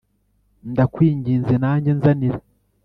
[0.71, 2.39] ndakwinginze nanjye nzanira